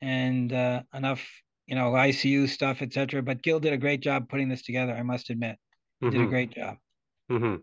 [0.03, 1.27] and uh, enough,
[1.69, 3.23] you know, ICU stuff, etc.
[3.23, 4.95] But Gil did a great job putting this together.
[4.95, 5.57] I must admit,
[6.03, 6.11] mm-hmm.
[6.11, 6.31] did a mm-hmm.
[6.31, 6.77] great job.
[7.31, 7.57] Mm-hmm.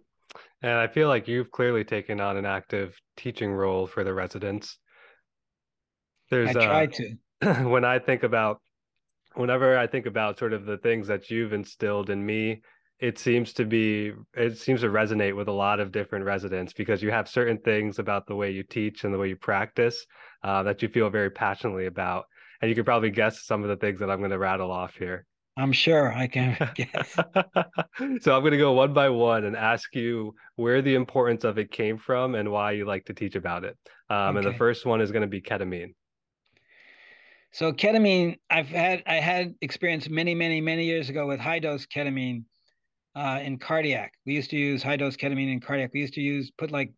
[0.61, 4.77] And I feel like you've clearly taken on an active teaching role for the residents.
[6.29, 7.63] There's I try uh, to.
[7.69, 8.61] when I think about
[9.33, 12.61] whenever I think about sort of the things that you've instilled in me,
[12.99, 17.01] it seems to be it seems to resonate with a lot of different residents because
[17.01, 20.05] you have certain things about the way you teach and the way you practice
[20.43, 22.25] uh, that you feel very passionately about,
[22.61, 24.95] and you can probably guess some of the things that I'm going to rattle off
[24.95, 25.25] here.
[25.57, 27.13] I'm sure I can guess.
[27.13, 31.57] so I'm going to go one by one and ask you where the importance of
[31.57, 33.77] it came from and why you like to teach about it.
[34.09, 34.39] Um, okay.
[34.39, 35.93] And the first one is going to be ketamine.
[37.51, 41.85] So ketamine, I've had I had experience many, many, many years ago with high dose
[41.85, 42.43] ketamine
[43.15, 44.13] uh, in cardiac.
[44.25, 45.91] We used to use high dose ketamine in cardiac.
[45.93, 46.91] We used to use put like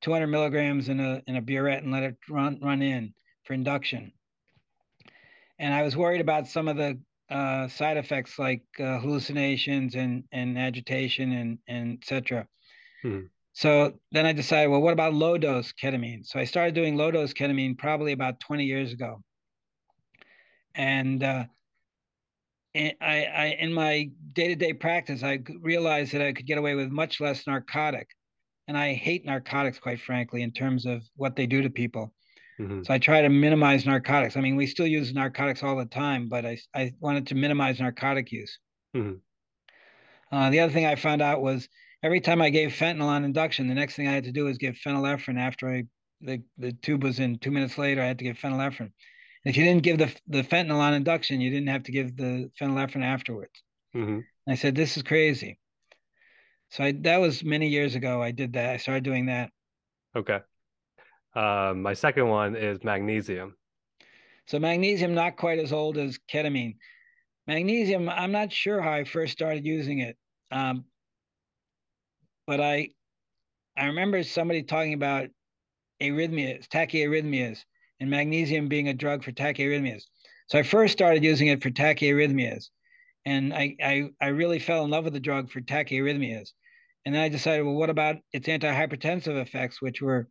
[0.00, 3.12] 200 milligrams in a in a burette and let it run run in
[3.44, 4.12] for induction.
[5.58, 6.98] And I was worried about some of the
[7.30, 12.46] uh, side effects like uh, hallucinations and and agitation and and etc.
[13.02, 13.20] Hmm.
[13.52, 16.24] So then I decided, well, what about low dose ketamine?
[16.24, 19.20] So I started doing low dose ketamine probably about 20 years ago
[20.78, 21.44] and uh,
[22.74, 27.20] I, I, in my day-to-day practice, I realized that I could get away with much
[27.20, 28.08] less narcotic,
[28.68, 32.14] and I hate narcotics, quite frankly, in terms of what they do to people.
[32.60, 32.82] Mm-hmm.
[32.84, 34.36] So I try to minimize narcotics.
[34.36, 37.78] I mean, we still use narcotics all the time, but I, I wanted to minimize
[37.78, 38.58] narcotic use.
[38.96, 40.36] Mm-hmm.
[40.36, 41.68] Uh, the other thing I found out was
[42.02, 44.58] every time I gave fentanyl on induction, the next thing I had to do was
[44.58, 45.84] give phenylephrine after I
[46.20, 47.38] the, the tube was in.
[47.38, 48.92] Two minutes later, I had to give phenylephrine.
[49.44, 52.50] If you didn't give the the fentanyl on induction, you didn't have to give the
[52.60, 53.62] phenylephrine afterwards.
[53.94, 54.20] Mm-hmm.
[54.48, 55.58] I said, "This is crazy."
[56.70, 58.22] So I, that was many years ago.
[58.22, 58.70] I did that.
[58.70, 59.50] I started doing that.
[60.16, 60.40] Okay.
[61.34, 63.54] Um, my second one is magnesium.
[64.46, 66.76] So magnesium, not quite as old as ketamine.
[67.46, 70.16] Magnesium, I'm not sure how I first started using it,
[70.50, 70.84] um,
[72.46, 72.90] but I
[73.76, 75.28] I remember somebody talking about
[76.02, 77.64] arrhythmias, tachyarrhythmias,
[78.00, 80.02] and magnesium being a drug for tachyarrhythmias.
[80.48, 82.70] So I first started using it for tachyarrhythmias,
[83.24, 86.50] and I, I, I really fell in love with the drug for tachyarrhythmias.
[87.04, 90.28] And then I decided, well, what about its antihypertensive effects, which were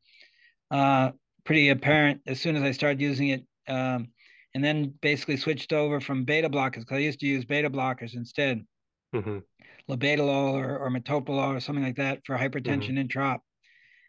[0.72, 1.12] uh,
[1.46, 3.46] pretty apparent as soon as I started using it.
[3.68, 4.10] Um,
[4.54, 8.16] and then basically switched over from beta blockers because I used to use beta blockers
[8.16, 8.66] instead,
[9.14, 9.40] mm-hmm.
[9.88, 13.20] labetalol or, or metoprolol or something like that for hypertension mm-hmm.
[13.20, 13.40] introp,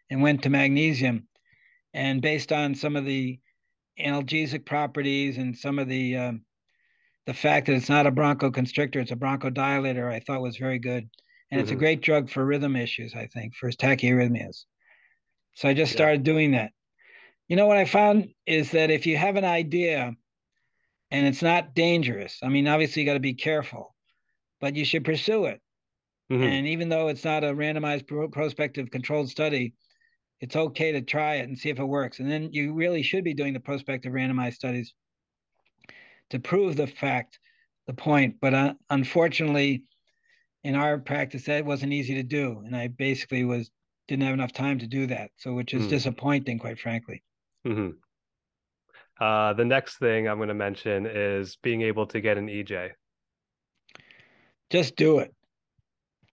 [0.09, 1.27] and went to magnesium.
[1.93, 3.39] And based on some of the
[3.99, 6.41] analgesic properties and some of the um,
[7.25, 11.03] the fact that it's not a bronchoconstrictor, it's a bronchodilator, I thought was very good.
[11.03, 11.59] And mm-hmm.
[11.59, 11.79] it's a mm-hmm.
[11.79, 14.63] great drug for rhythm issues, I think, for tachyarrhythmias.
[15.59, 16.71] So I just started doing that.
[17.49, 20.13] You know what I found is that if you have an idea
[21.11, 23.93] and it's not dangerous, I mean, obviously you got to be careful,
[24.61, 25.59] but you should pursue it.
[26.31, 26.43] Mm-hmm.
[26.43, 29.73] And even though it's not a randomized prospective controlled study,
[30.39, 32.21] it's okay to try it and see if it works.
[32.21, 34.93] And then you really should be doing the prospective randomized studies
[36.29, 37.37] to prove the fact,
[37.85, 38.35] the point.
[38.39, 39.83] But uh, unfortunately,
[40.63, 43.69] in our practice, that wasn't easy to do, and I basically was
[44.09, 45.31] didn't have enough time to do that.
[45.37, 45.89] So, which is mm.
[45.89, 47.23] disappointing, quite frankly.
[47.65, 47.91] Mm-hmm.
[49.23, 52.91] Uh, the next thing I'm going to mention is being able to get an EJ.
[54.69, 55.33] Just do it.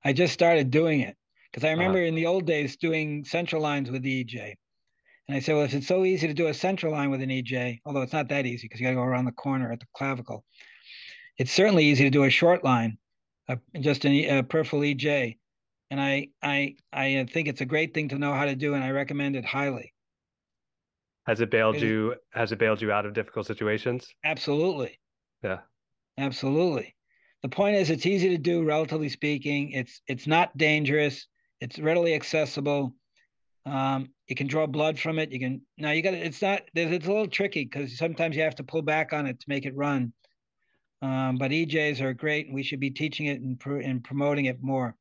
[0.05, 1.17] I just started doing it.
[1.51, 1.79] Because I uh-huh.
[1.79, 2.09] remember uh-huh.
[2.09, 4.55] in the old days doing central lines with the EJ.
[5.29, 7.31] And I said, well, if it's so easy to do a central line with an
[7.31, 9.81] EJ, although it's not that easy because you got to go around the corner at
[9.81, 10.45] the clavicle,
[11.37, 12.99] it's certainly easy to do a short line,
[13.81, 15.39] just a, a peripheral EJ.
[15.91, 18.83] And I, I, I think it's a great thing to know how to do, and
[18.83, 19.93] I recommend it highly.
[21.27, 22.15] Has it bailed you?
[22.33, 24.07] Has it bailed you out of difficult situations?
[24.25, 25.01] Absolutely.
[25.43, 25.59] Yeah.
[26.19, 26.95] Absolutely.
[27.43, 29.73] The point is, it's easy to do, relatively speaking.
[29.73, 31.27] It's it's not dangerous.
[31.61, 32.95] It's readily accessible.
[33.65, 35.33] Um, you can draw blood from it.
[35.33, 38.55] You can now you got it's not it's a little tricky because sometimes you have
[38.57, 40.13] to pull back on it to make it run.
[41.03, 44.63] Um, but EJs are great, and we should be teaching it and, and promoting it
[44.63, 44.97] more.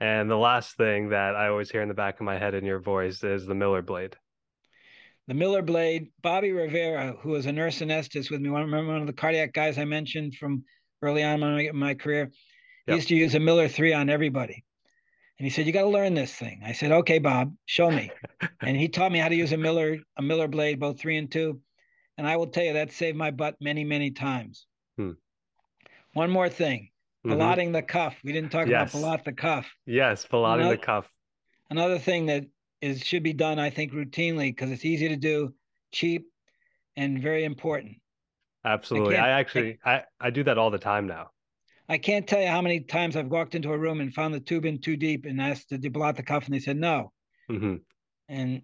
[0.00, 2.64] And the last thing that I always hear in the back of my head in
[2.64, 4.16] your voice is the Miller blade.
[5.26, 9.06] The Miller blade, Bobby Rivera, who was a nurse anesthetist with me, remember one of
[9.06, 10.64] the cardiac guys I mentioned from
[11.02, 12.30] early on in my, my career?
[12.86, 12.96] He yep.
[12.96, 14.64] used to use a Miller 3 on everybody.
[15.38, 18.10] And he said, "You got to learn this thing." I said, "Okay, Bob, show me."
[18.62, 21.30] and he taught me how to use a Miller a Miller blade, both three and
[21.30, 21.60] two.
[22.16, 24.66] And I will tell you that saved my butt many, many times.
[24.96, 25.12] Hmm.
[26.14, 26.88] One more thing,
[27.34, 27.72] mm-hmm.
[27.72, 28.16] the cuff.
[28.24, 28.92] We didn't talk yes.
[28.92, 29.66] about ballot the cuff.
[29.86, 31.06] Yes, ballotting the cuff.
[31.70, 32.44] Another thing that
[32.80, 35.54] is should be done, I think, routinely because it's easy to do,
[35.92, 36.26] cheap,
[36.96, 37.96] and very important.
[38.64, 39.16] Absolutely.
[39.16, 41.30] I, I actually I, I do that all the time now.
[41.88, 44.40] I can't tell you how many times I've walked into a room and found the
[44.40, 47.12] tube in too deep and asked to deblot the cuff, and they said no.
[47.50, 47.76] Mm-hmm.
[48.28, 48.62] And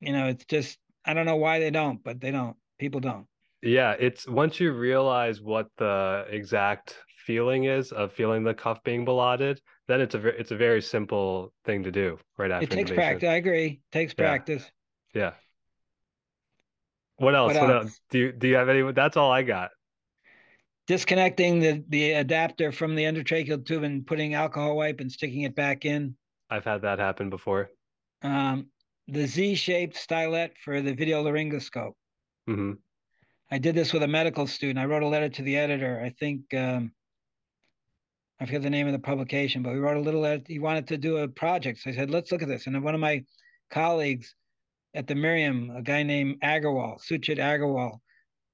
[0.00, 2.56] you know, it's just I don't know why they don't, but they don't.
[2.78, 3.26] People don't.
[3.62, 9.04] Yeah, it's once you realize what the exact feeling is of feeling the cuff being
[9.04, 12.64] ballotted, then it's a it's a very simple thing to do right after.
[12.64, 13.28] It takes practice.
[13.28, 13.66] I agree.
[13.66, 14.70] It takes practice.
[15.14, 15.22] Yeah.
[15.22, 15.32] yeah.
[17.16, 17.54] What else?
[17.54, 17.84] What, what else?
[17.84, 18.00] else?
[18.10, 18.92] Do you do you have any?
[18.92, 19.70] That's all I got.
[20.86, 25.54] Disconnecting the the adapter from the endotracheal tube and putting alcohol wipe and sticking it
[25.54, 26.16] back in.
[26.50, 27.70] I've had that happen before.
[28.22, 28.66] Um,
[29.08, 31.94] the Z-shaped stylet for the video laryngoscope.
[32.48, 32.72] Mm-hmm.
[33.50, 34.78] I did this with a medical student.
[34.78, 36.00] I wrote a letter to the editor.
[36.04, 36.92] I think um,
[38.42, 40.24] I forget the name of the publication, but we wrote a little.
[40.24, 41.78] Uh, he wanted to do a project.
[41.78, 42.66] So I said, let's look at this.
[42.66, 43.22] And one of my
[43.70, 44.34] colleagues
[44.94, 48.00] at the Miriam, a guy named Agarwal, Suchit Agarwal,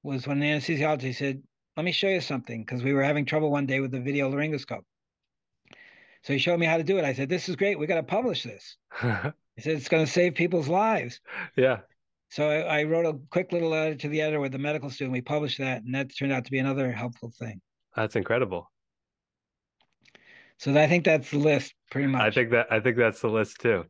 [0.02, 1.00] was one of anesthesiologist.
[1.00, 1.42] He said,
[1.74, 4.30] let me show you something because we were having trouble one day with the video
[4.30, 4.84] laryngoscope.
[6.22, 7.06] So he showed me how to do it.
[7.06, 7.78] I said, this is great.
[7.78, 8.76] We got to publish this.
[9.00, 11.18] he said, it's going to save people's lives.
[11.56, 11.78] Yeah.
[12.28, 15.14] So I, I, wrote a quick little letter to the editor with the medical student.
[15.14, 17.62] We published that, and that turned out to be another helpful thing.
[17.96, 18.70] That's incredible.
[20.58, 22.20] So I think that's the list, pretty much.
[22.20, 23.84] I think that I think that's the list too.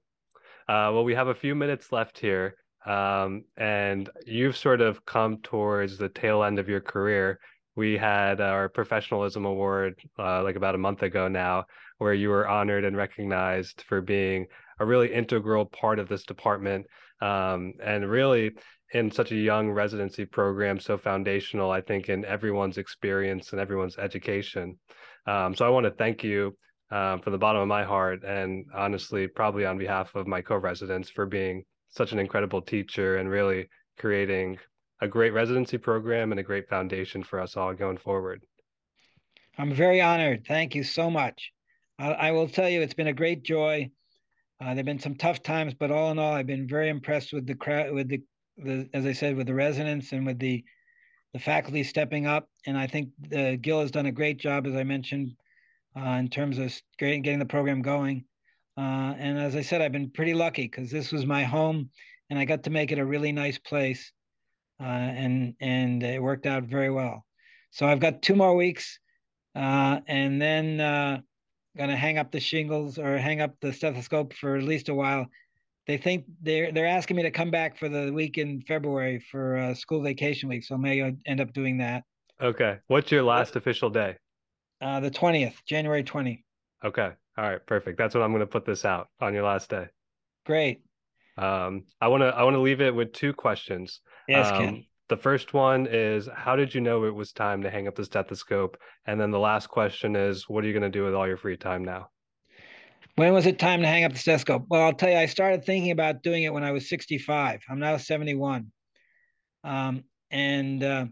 [0.68, 2.54] Uh, well, we have a few minutes left here,
[2.84, 7.40] um, and you've sort of come towards the tail end of your career.
[7.74, 11.64] We had our professionalism award uh, like about a month ago now,
[11.98, 14.46] where you were honored and recognized for being
[14.78, 16.86] a really integral part of this department,
[17.22, 18.52] um, and really
[18.92, 23.98] in such a young residency program, so foundational, I think, in everyone's experience and everyone's
[23.98, 24.78] education.
[25.28, 26.56] Um, so I want to thank you
[26.90, 31.10] um, from the bottom of my heart, and honestly, probably on behalf of my co-residents,
[31.10, 34.58] for being such an incredible teacher and really creating
[35.02, 38.40] a great residency program and a great foundation for us all going forward.
[39.58, 40.46] I'm very honored.
[40.46, 41.52] Thank you so much.
[41.98, 43.90] I, I will tell you, it's been a great joy.
[44.60, 47.46] Uh, there've been some tough times, but all in all, I've been very impressed with
[47.46, 48.22] the crowd, with the,
[48.56, 50.64] the, as I said, with the residents and with the
[51.32, 52.48] the faculty stepping up.
[52.66, 55.34] And I think uh, Gil has done a great job, as I mentioned,
[55.96, 58.24] uh, in terms of getting the program going.
[58.76, 61.90] Uh, and as I said, I've been pretty lucky because this was my home,
[62.30, 64.12] and I got to make it a really nice place,
[64.80, 67.24] uh, and and it worked out very well.
[67.72, 69.00] So I've got two more weeks,
[69.56, 71.20] uh, and then uh,
[71.76, 75.26] gonna hang up the shingles or hang up the stethoscope for at least a while.
[75.88, 79.56] They think they're they're asking me to come back for the week in February for
[79.56, 82.04] uh, school vacation week, so I may end up doing that.
[82.42, 84.16] Okay, what's your last official day?
[84.82, 86.44] Uh, the twentieth, January twenty.
[86.84, 87.96] Okay, all right, perfect.
[87.96, 89.86] That's when I'm going to put this out on your last day.
[90.44, 90.82] Great.
[91.38, 94.02] Um, I want to I want to leave it with two questions.
[94.28, 94.84] Yes, um, Ken.
[95.08, 98.04] The first one is how did you know it was time to hang up the
[98.04, 98.76] stethoscope?
[99.06, 101.38] And then the last question is what are you going to do with all your
[101.38, 102.10] free time now?
[103.18, 104.66] When was it time to hang up the stethoscope?
[104.68, 107.62] Well, I'll tell you, I started thinking about doing it when I was 65.
[107.68, 108.70] I'm now 71.
[109.64, 111.06] Um, and uh,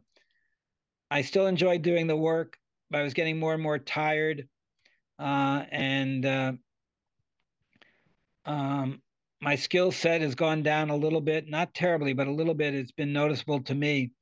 [1.10, 2.58] I still enjoyed doing the work,
[2.90, 4.46] but I was getting more and more tired.
[5.18, 6.52] Uh, and uh,
[8.44, 9.02] um,
[9.40, 12.76] my skill set has gone down a little bit, not terribly, but a little bit.
[12.76, 14.12] It's been noticeable to me.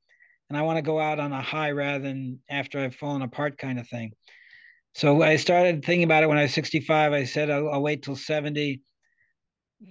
[0.49, 3.59] And I want to go out on a high rather than after I've fallen apart
[3.59, 4.13] kind of thing.
[4.95, 7.11] So I started thinking about it when I was 65.
[7.11, 8.81] I said, I'll, I'll wait till 70.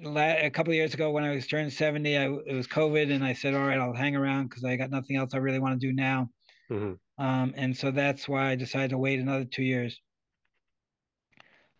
[0.06, 3.22] A couple of years ago, when I was turned 70, I, it was COVID, and
[3.22, 5.78] I said, All right, I'll hang around because I got nothing else I really want
[5.78, 6.30] to do now.
[6.70, 7.22] Mm-hmm.
[7.22, 10.00] Um, and so that's why I decided to wait another two years.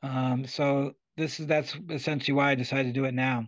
[0.02, 3.46] Um, so this is that's essentially why I decided to do it now.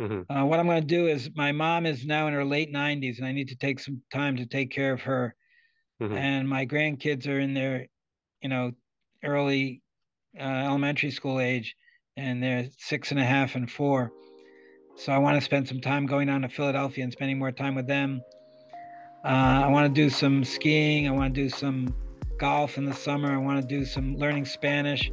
[0.00, 0.36] Mm-hmm.
[0.36, 3.18] Uh, what I'm going to do is my mom is now in her late 90s,
[3.18, 5.36] and I need to take some time to take care of her.
[6.02, 6.16] Mm-hmm.
[6.16, 7.86] And my grandkids are in their,
[8.42, 8.72] you know,
[9.24, 9.82] early
[10.38, 11.76] uh, elementary school age,
[12.16, 14.12] and they're six and a half and four.
[14.96, 17.74] So I want to spend some time going down to Philadelphia and spending more time
[17.74, 18.22] with them.
[19.24, 21.08] Uh, I want to do some skiing.
[21.08, 21.94] I want to do some
[22.38, 23.32] golf in the summer.
[23.32, 25.10] I want to do some learning Spanish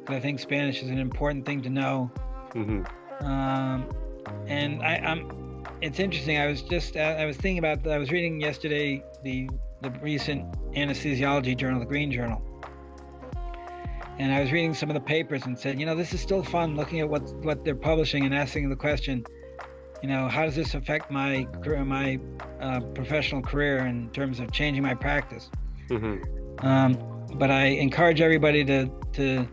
[0.00, 2.10] because I think Spanish is an important thing to know.
[2.50, 3.26] Mm-hmm.
[3.26, 3.88] Um,
[4.46, 6.38] and I, am It's interesting.
[6.38, 6.96] I was just.
[6.96, 7.86] I was thinking about.
[7.86, 9.48] I was reading yesterday the
[9.82, 12.42] the recent anesthesiology journal, the Green Journal,
[14.18, 16.42] and I was reading some of the papers and said, you know, this is still
[16.42, 19.24] fun looking at what what they're publishing and asking the question,
[20.02, 22.18] you know, how does this affect my career, my
[22.60, 25.50] uh, professional career in terms of changing my practice?
[25.88, 26.66] Mm-hmm.
[26.66, 29.48] Um, but I encourage everybody to to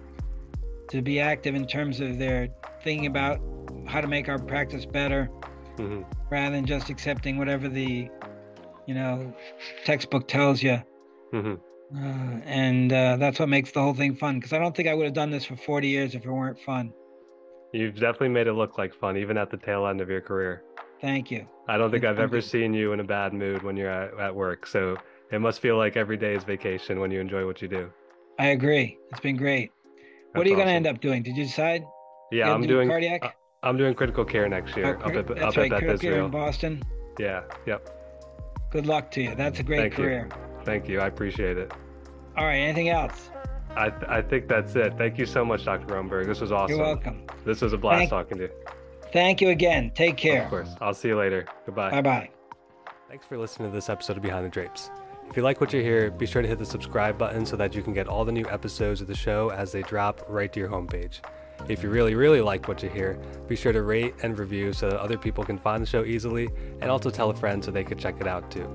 [0.90, 2.50] to be active in terms of their
[2.84, 3.40] thinking about
[3.88, 5.30] how to make our practice better,
[5.78, 6.02] mm-hmm.
[6.32, 8.10] rather than just accepting whatever the
[8.88, 9.34] you know
[9.84, 10.82] textbook tells you.
[11.34, 11.56] Mm-hmm.
[11.94, 14.36] Uh, and uh, that's what makes the whole thing fun.
[14.36, 16.60] Because I don't think I would have done this for 40 years if it weren't
[16.60, 16.94] fun.
[17.74, 20.64] You've definitely made it look like fun, even at the tail end of your career.
[21.02, 21.48] Thank you.
[21.68, 24.18] I don't think it's I've ever seen you in a bad mood when you're at,
[24.20, 24.66] at work.
[24.66, 24.98] So
[25.32, 27.92] it must feel like every day is vacation when you enjoy what you do.
[28.40, 28.98] I agree.
[29.12, 29.72] It's been great.
[29.96, 30.66] That's what are you awesome.
[30.66, 31.24] going to end up doing?
[31.24, 31.84] Did you decide?
[32.32, 33.24] Yeah, I'm doing cardiac.
[33.24, 33.30] Uh,
[33.64, 36.26] I'm doing critical care next year oh, up at, up right, at Beth Israel.
[36.26, 36.84] in Boston.
[37.20, 37.44] Yeah.
[37.66, 37.90] Yep.
[38.72, 39.36] Good luck to you.
[39.36, 40.30] That's a great Thank career.
[40.32, 40.45] You.
[40.66, 41.00] Thank you.
[41.00, 41.72] I appreciate it.
[42.38, 42.58] All right.
[42.58, 43.30] Anything else?
[43.78, 44.94] I, th- I think that's it.
[44.98, 45.86] Thank you so much, Dr.
[45.94, 46.26] Rotenberg.
[46.28, 46.78] This was awesome.
[46.78, 47.24] You're welcome.
[47.46, 48.50] This was a blast Thank- talking to you.
[49.14, 49.92] Thank you again.
[49.96, 50.44] Take care.
[50.44, 50.70] Of course.
[50.82, 51.46] I'll see you later.
[51.66, 51.92] Goodbye.
[51.92, 52.30] Bye bye.
[53.08, 54.90] Thanks for listening to this episode of Behind the Drapes.
[55.30, 57.74] If you like what you hear, be sure to hit the subscribe button so that
[57.76, 60.60] you can get all the new episodes of the show as they drop right to
[60.60, 61.20] your homepage.
[61.70, 64.90] If you really, really like what you hear, be sure to rate and review so
[64.90, 66.50] that other people can find the show easily
[66.82, 68.70] and also tell a friend so they could check it out too.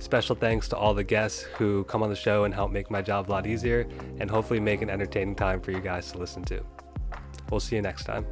[0.00, 3.02] Special thanks to all the guests who come on the show and help make my
[3.02, 3.86] job a lot easier
[4.18, 6.64] and hopefully make an entertaining time for you guys to listen to.
[7.50, 8.26] We'll see you next time.